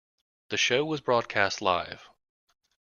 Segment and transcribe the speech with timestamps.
[0.49, 2.09] The show was broadcast live.